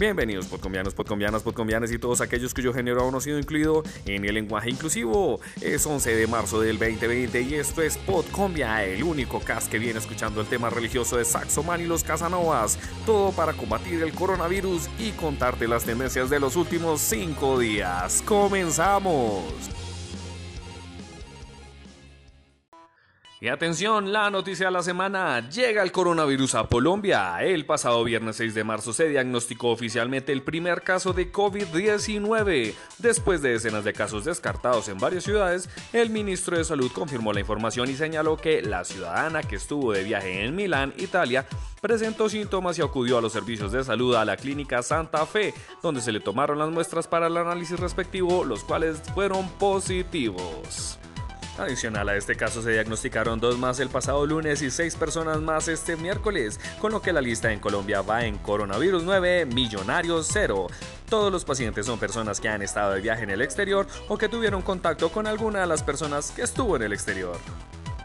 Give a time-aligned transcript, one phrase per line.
[0.00, 4.24] Bienvenidos podcolombianos, podcolombianas, podcolombianes y todos aquellos cuyo género aún no ha sido incluido en
[4.24, 5.40] el lenguaje inclusivo.
[5.60, 9.98] Es 11 de marzo del 2020 y esto es Podcombia, el único cast que viene
[9.98, 12.78] escuchando el tema religioso de Saxoman y los Casanovas.
[13.04, 18.22] Todo para combatir el coronavirus y contarte las tendencias de los últimos 5 días.
[18.24, 19.79] ¡Comenzamos!
[23.42, 25.48] Y atención, la noticia de la semana.
[25.48, 27.42] Llega el coronavirus a Colombia.
[27.42, 32.74] El pasado viernes 6 de marzo se diagnosticó oficialmente el primer caso de COVID-19.
[32.98, 37.40] Después de decenas de casos descartados en varias ciudades, el ministro de Salud confirmó la
[37.40, 41.46] información y señaló que la ciudadana que estuvo de viaje en Milán, Italia,
[41.80, 46.02] presentó síntomas y acudió a los servicios de salud a la clínica Santa Fe, donde
[46.02, 50.98] se le tomaron las muestras para el análisis respectivo, los cuales fueron positivos.
[51.60, 55.68] Adicional a este caso se diagnosticaron dos más el pasado lunes y seis personas más
[55.68, 60.68] este miércoles, con lo que la lista en Colombia va en coronavirus 9, millonarios 0.
[61.10, 64.30] Todos los pacientes son personas que han estado de viaje en el exterior o que
[64.30, 67.36] tuvieron contacto con alguna de las personas que estuvo en el exterior.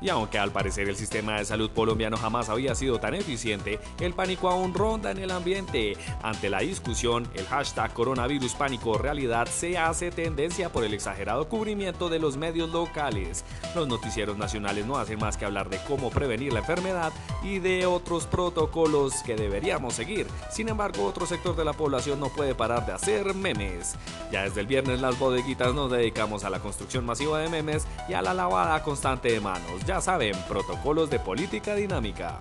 [0.05, 4.13] Y aunque al parecer el sistema de salud colombiano jamás había sido tan eficiente, el
[4.13, 5.97] pánico aún ronda en el ambiente.
[6.21, 12.07] Ante la discusión, el hashtag coronavirus pánico realidad se hace tendencia por el exagerado cubrimiento
[12.07, 13.43] de los medios locales.
[13.73, 17.11] Los noticieros nacionales no hacen más que hablar de cómo prevenir la enfermedad
[17.41, 20.27] y de otros protocolos que deberíamos seguir.
[20.51, 23.95] Sin embargo, otro sector de la población no puede parar de hacer memes.
[24.31, 28.13] Ya desde el viernes las bodeguitas nos dedicamos a la construcción masiva de memes y
[28.13, 32.39] a la lavada constante de manos saben, protocolos de política dinámica.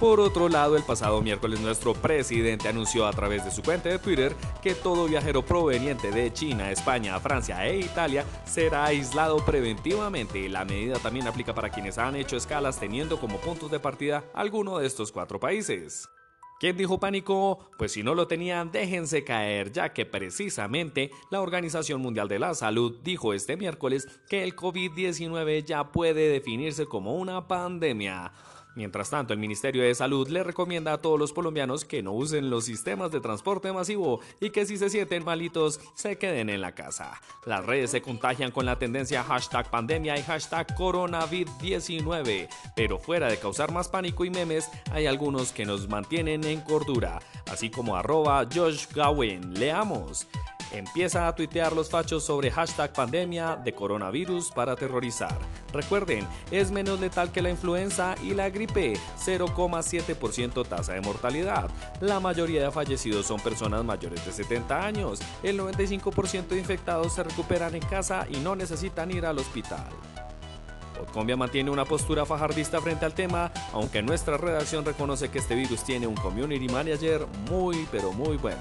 [0.00, 3.98] Por otro lado, el pasado miércoles nuestro presidente anunció a través de su cuenta de
[3.98, 10.48] Twitter que todo viajero proveniente de China, España, Francia e Italia será aislado preventivamente.
[10.48, 14.78] La medida también aplica para quienes han hecho escalas teniendo como puntos de partida alguno
[14.78, 16.08] de estos cuatro países.
[16.60, 17.58] ¿Quién dijo pánico?
[17.78, 22.52] Pues si no lo tenían, déjense caer, ya que precisamente la Organización Mundial de la
[22.52, 28.32] Salud dijo este miércoles que el COVID-19 ya puede definirse como una pandemia.
[28.74, 32.50] Mientras tanto, el Ministerio de Salud le recomienda a todos los colombianos que no usen
[32.50, 36.74] los sistemas de transporte masivo y que si se sienten malitos, se queden en la
[36.74, 37.20] casa.
[37.46, 43.38] Las redes se contagian con la tendencia hashtag pandemia y hashtag coronavirus19, pero fuera de
[43.38, 47.20] causar más pánico y memes, hay algunos que nos mantienen en cordura,
[47.50, 49.54] así como arroba Josh Gawen.
[49.54, 50.28] Leamos.
[50.72, 55.36] Empieza a tuitear los fachos sobre hashtag pandemia de coronavirus para aterrorizar.
[55.72, 61.70] Recuerden, es menos letal que la influenza y la gripe, 0,7% tasa de mortalidad.
[62.00, 65.20] La mayoría de fallecidos son personas mayores de 70 años.
[65.42, 69.88] El 95% de infectados se recuperan en casa y no necesitan ir al hospital.
[70.96, 75.82] Podcombia mantiene una postura fajardista frente al tema, aunque nuestra redacción reconoce que este virus
[75.82, 78.60] tiene un community manager muy pero muy bueno.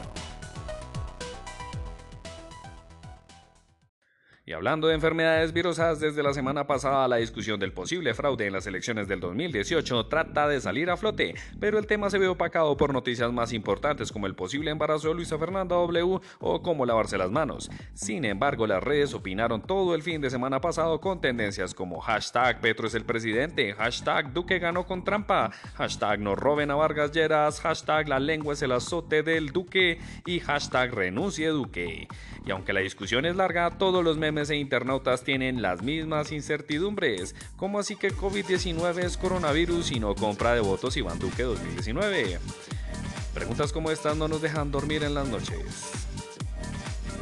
[4.49, 8.53] Y hablando de enfermedades virusas, desde la semana pasada la discusión del posible fraude en
[8.53, 12.75] las elecciones del 2018 trata de salir a flote, pero el tema se ve opacado
[12.75, 17.19] por noticias más importantes como el posible embarazo de Luisa Fernanda W o cómo lavarse
[17.19, 17.69] las manos.
[17.93, 22.59] Sin embargo, las redes opinaron todo el fin de semana pasado con tendencias como hashtag
[22.59, 27.61] Petro es el presidente, hashtag Duque ganó con trampa, hashtag no roben a Vargas Lleras,
[27.61, 32.07] hashtag la lengua es el azote del Duque y hashtag renuncie Duque.
[32.47, 37.35] Y aunque la discusión es larga, todos los memes e internautas tienen las mismas incertidumbres.
[37.57, 42.39] ¿Cómo así que COVID-19 es coronavirus y no compra de votos Iván Duque 2019?
[43.33, 45.91] Preguntas como estas no nos dejan dormir en las noches.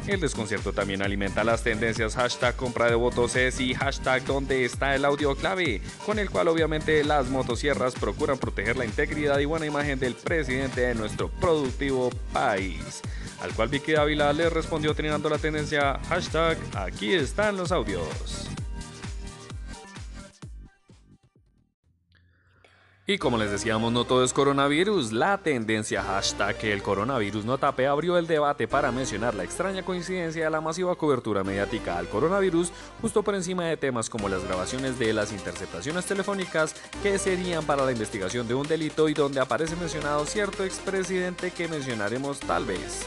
[0.06, 4.94] El desconcierto también alimenta las tendencias hashtag compra de votos es y hashtag donde está
[4.94, 9.66] el audio clave, con el cual obviamente las motosierras procuran proteger la integridad y buena
[9.66, 13.02] imagen del presidente de nuestro productivo país
[13.40, 18.48] al cual Vicky Ávila le respondió teniendo la tendencia hashtag aquí están los audios.
[23.10, 25.12] Y como les decíamos, no todo es coronavirus.
[25.12, 29.82] La tendencia hashtag que el coronavirus no tape abrió el debate para mencionar la extraña
[29.82, 32.70] coincidencia de la masiva cobertura mediática al coronavirus
[33.00, 37.86] justo por encima de temas como las grabaciones de las interceptaciones telefónicas que serían para
[37.86, 43.06] la investigación de un delito y donde aparece mencionado cierto expresidente que mencionaremos tal vez.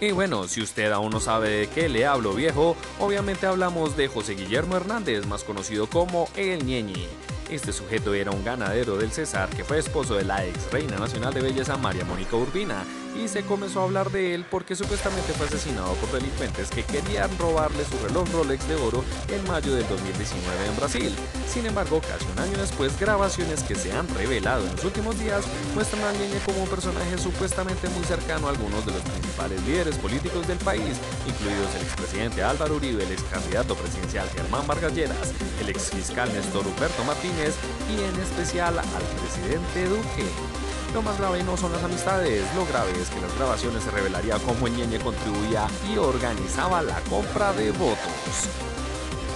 [0.00, 4.08] Y bueno, si usted aún no sabe de qué le hablo viejo, obviamente hablamos de
[4.08, 7.06] José Guillermo Hernández, más conocido como El Ñeñi.
[7.50, 11.32] Este sujeto era un ganadero del César que fue esposo de la ex reina nacional
[11.32, 15.46] de belleza María Mónica Urbina, y se comenzó a hablar de él porque supuestamente fue
[15.46, 20.66] asesinado por delincuentes que querían robarle su reloj Rolex de oro en mayo del 2019
[20.66, 21.16] en Brasil.
[21.48, 25.44] Sin embargo, casi un año después, grabaciones que se han revelado en los últimos días
[25.74, 29.96] muestran a Ñeñe como un personaje supuestamente muy cercano a algunos de los principales líderes
[29.96, 35.32] políticos del país, incluidos el expresidente Álvaro Uribe, el ex candidato presidencial Germán Vargas Lleras,
[35.60, 37.54] el ex fiscal Néstor Huberto Martínez
[37.90, 40.63] y en especial al presidente Duque.
[40.94, 44.38] Lo más grave no son las amistades, lo grave es que las grabaciones se revelaría
[44.38, 47.98] cómo Ñeñe contribuía y organizaba la compra de votos.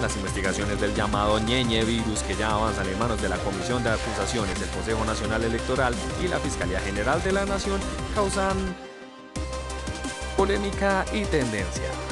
[0.00, 3.90] Las investigaciones del llamado Ñeñe virus que ya avanzan en manos de la Comisión de
[3.90, 7.81] Acusaciones, el Consejo Nacional Electoral y la Fiscalía General de la Nación
[8.14, 8.56] causan
[10.37, 12.07] polémica y tendencia.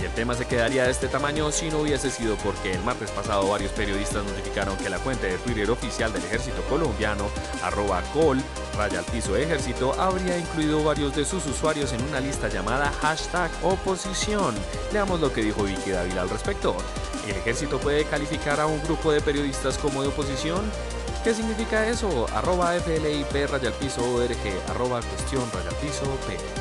[0.00, 3.10] Y el tema se quedaría de este tamaño si no hubiese sido porque el martes
[3.10, 7.28] pasado varios periodistas notificaron que la cuenta de Twitter oficial del ejército colombiano,
[7.62, 8.40] arroba col,
[8.78, 13.50] raya al piso ejército, habría incluido varios de sus usuarios en una lista llamada hashtag
[13.62, 14.54] oposición.
[14.92, 16.76] Leamos lo que dijo Vicky Dávila al respecto.
[17.26, 20.62] ¿El ejército puede calificar a un grupo de periodistas como de oposición?
[21.22, 22.26] ¿Qué significa eso?
[22.34, 24.34] Arroba FLIP raya al piso org,
[24.70, 26.59] arroba cuestión raya al piso P.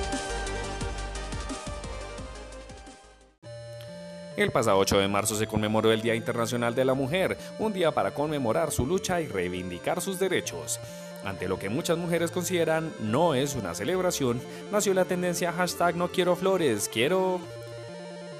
[4.39, 7.91] El pasado 8 de marzo se conmemoró el Día Internacional de la Mujer, un día
[7.91, 10.79] para conmemorar su lucha y reivindicar sus derechos.
[11.25, 14.39] Ante lo que muchas mujeres consideran no es una celebración,
[14.71, 17.41] nació la tendencia hashtag no quiero flores, quiero...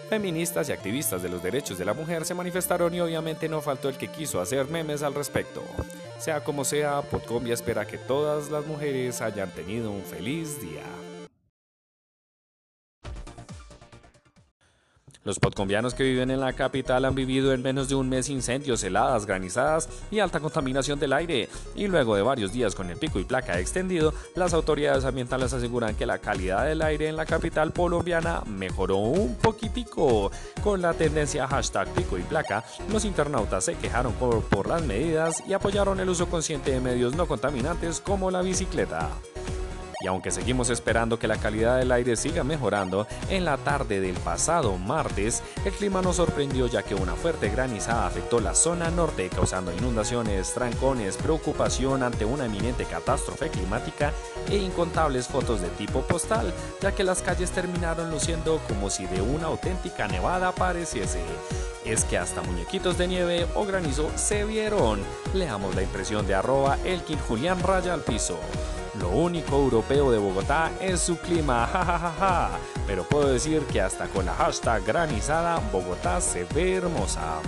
[0.07, 3.89] Feministas y activistas de los derechos de la mujer se manifestaron y obviamente no faltó
[3.89, 5.61] el que quiso hacer memes al respecto.
[6.17, 10.85] Sea como sea, Podcombia espera que todas las mujeres hayan tenido un feliz día.
[15.29, 18.83] Los podcombianos que viven en la capital han vivido en menos de un mes incendios,
[18.83, 21.49] heladas, granizadas y alta contaminación del aire.
[21.75, 25.93] Y luego de varios días con el pico y placa extendido, las autoridades ambientales aseguran
[25.95, 30.31] que la calidad del aire en la capital colombiana mejoró un poquitico.
[30.63, 35.53] Con la tendencia hashtag pico y placa, los internautas se quejaron por las medidas y
[35.53, 39.11] apoyaron el uso consciente de medios no contaminantes como la bicicleta.
[40.01, 44.15] Y aunque seguimos esperando que la calidad del aire siga mejorando, en la tarde del
[44.15, 49.29] pasado martes el clima nos sorprendió ya que una fuerte granizada afectó la zona norte
[49.29, 54.13] causando inundaciones, trancones, preocupación ante una eminente catástrofe climática
[54.49, 59.21] e incontables fotos de tipo postal, ya que las calles terminaron luciendo como si de
[59.21, 61.19] una auténtica nevada pareciese.
[61.83, 65.01] Es que hasta muñequitos de nieve o granizo se vieron.
[65.33, 68.39] Leamos la impresión de arroba Elkin Julián Raya al piso.
[68.97, 72.59] Lo único europeo de Bogotá es su clima, jajajaja.
[72.87, 77.39] Pero puedo decir que hasta con la hashtag granizada, Bogotá se ve hermosa.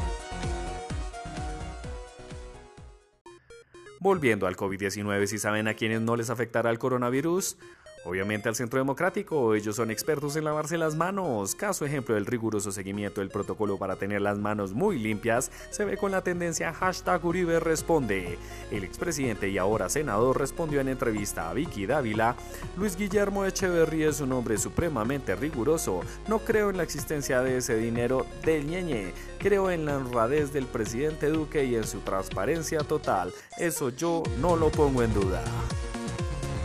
[3.99, 7.57] Volviendo al COVID-19, si saben a quienes no les afectará el coronavirus,
[8.03, 11.53] Obviamente al Centro Democrático, ellos son expertos en lavarse las manos.
[11.53, 15.97] Caso ejemplo del riguroso seguimiento del protocolo para tener las manos muy limpias, se ve
[15.97, 18.39] con la tendencia hashtag Uribe responde.
[18.71, 22.35] El expresidente y ahora senador respondió en entrevista a Vicky Dávila,
[22.75, 26.01] Luis Guillermo Echeverry es un hombre supremamente riguroso.
[26.27, 29.13] No creo en la existencia de ese dinero del ñeñe.
[29.37, 33.31] Creo en la honradez del presidente Duque y en su transparencia total.
[33.59, 35.43] Eso yo no lo pongo en duda.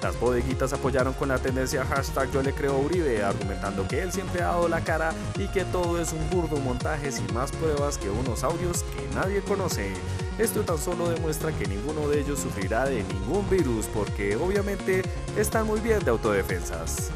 [0.06, 4.40] Las bodeguitas apoyaron con la tendencia hashtag yo le creo Uribe, argumentando que él siempre
[4.40, 8.08] ha dado la cara y que todo es un burdo montaje sin más pruebas que
[8.08, 9.92] unos audios que nadie conoce.
[10.38, 15.02] Esto tan solo demuestra que ninguno de ellos sufrirá de ningún virus porque obviamente
[15.36, 17.10] están muy bien de autodefensas.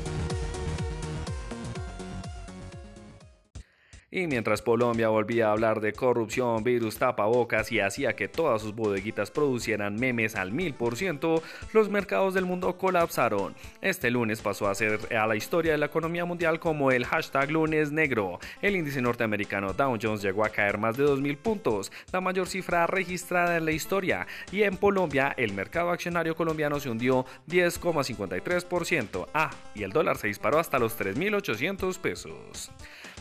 [4.12, 8.74] Y mientras Colombia volvía a hablar de corrupción, virus, tapabocas y hacía que todas sus
[8.74, 13.54] bodeguitas producieran memes al mil por ciento, los mercados del mundo colapsaron.
[13.80, 17.52] Este lunes pasó a ser a la historia de la economía mundial como el hashtag
[17.52, 18.40] lunes negro.
[18.62, 22.88] El índice norteamericano Dow Jones llegó a caer más de 2.000 puntos, la mayor cifra
[22.88, 24.26] registrada en la historia.
[24.50, 29.28] Y en Colombia, el mercado accionario colombiano se hundió 10,53%.
[29.34, 32.72] Ah, y el dólar se disparó hasta los 3.800 pesos.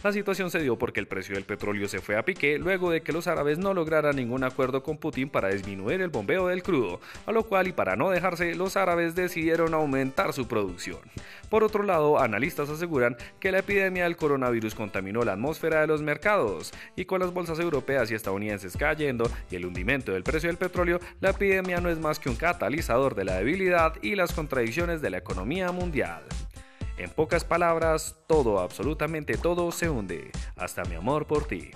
[0.01, 3.01] La situación se dio porque el precio del petróleo se fue a pique luego de
[3.01, 7.01] que los árabes no lograran ningún acuerdo con Putin para disminuir el bombeo del crudo,
[7.25, 10.99] a lo cual y para no dejarse, los árabes decidieron aumentar su producción.
[11.49, 16.01] Por otro lado, analistas aseguran que la epidemia del coronavirus contaminó la atmósfera de los
[16.01, 20.57] mercados, y con las bolsas europeas y estadounidenses cayendo y el hundimiento del precio del
[20.57, 25.01] petróleo, la epidemia no es más que un catalizador de la debilidad y las contradicciones
[25.01, 26.23] de la economía mundial.
[26.99, 31.71] En pocas palabras, todo, absolutamente todo se hunde, hasta mi amor por ti.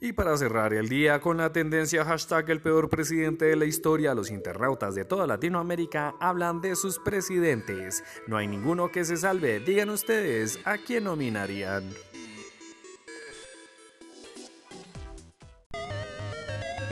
[0.00, 4.14] Y para cerrar el día con la tendencia hashtag el peor presidente de la historia,
[4.14, 8.04] los internautas de toda Latinoamérica hablan de sus presidentes.
[8.28, 9.58] No hay ninguno que se salve.
[9.58, 11.82] Digan ustedes, ¿a quién nominarían?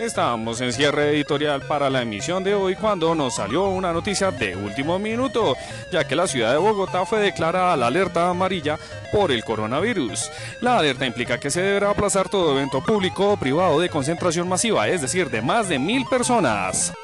[0.01, 4.57] Estábamos en cierre editorial para la emisión de hoy cuando nos salió una noticia de
[4.57, 5.59] último minuto,
[5.93, 8.79] ya que la ciudad de Bogotá fue declarada la alerta amarilla
[9.13, 10.31] por el coronavirus.
[10.63, 14.89] La alerta implica que se deberá aplazar todo evento público o privado de concentración masiva,
[14.89, 16.95] es decir, de más de mil personas.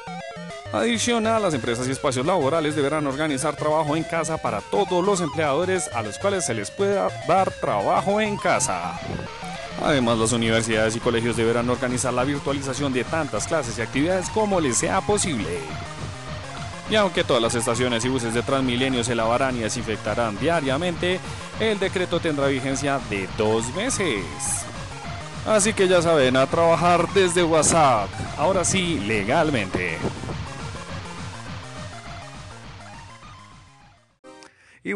[0.73, 5.87] Adicional, las empresas y espacios laborales deberán organizar trabajo en casa para todos los empleadores
[5.93, 8.99] a los cuales se les pueda dar trabajo en casa.
[9.83, 14.59] Además, las universidades y colegios deberán organizar la virtualización de tantas clases y actividades como
[14.59, 15.59] les sea posible.
[16.89, 21.19] Y aunque todas las estaciones y buses de Transmilenio se lavarán y desinfectarán diariamente,
[21.59, 24.23] el decreto tendrá vigencia de dos meses.
[25.45, 29.97] Así que ya saben, a trabajar desde WhatsApp, ahora sí, legalmente.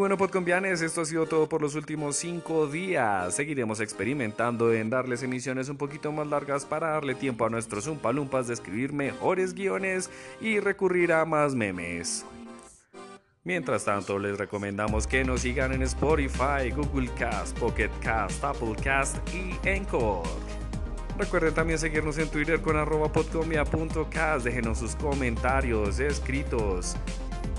[0.02, 3.36] Bueno, podcombianes, esto ha sido todo por los últimos cinco días.
[3.36, 8.48] Seguiremos experimentando en darles emisiones un poquito más largas para darle tiempo a nuestros Umpalumpas
[8.48, 10.10] de escribir mejores guiones
[10.42, 12.26] y recurrir a más memes.
[13.44, 19.18] Mientras tanto, les recomendamos que nos sigan en Spotify, Google Cast, Pocket Cast, Apple Cast
[19.36, 20.28] y Encore.
[21.16, 24.46] Recuerden también seguirnos en Twitter con arroba podcombia.cast.
[24.46, 26.96] Déjenos sus comentarios, escritos,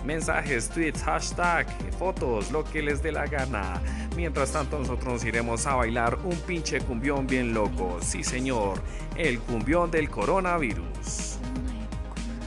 [0.04, 1.66] mensajes, tweets, hashtag,
[1.99, 3.80] fotos, lo que les dé la gana.
[4.16, 7.99] Mientras tanto nosotros nos iremos a bailar un pinche cumbión bien loco.
[8.00, 8.80] Sí señor,
[9.16, 11.38] el cumbión del coronavirus.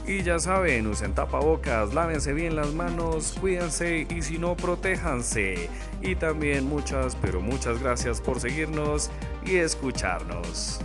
[0.06, 5.68] Y ya saben, usen tapabocas, lávense bien las manos, cuídense y si no, protéjanse.
[6.00, 9.10] Y también muchas, pero muchas gracias por seguirnos
[9.44, 10.80] y escucharnos.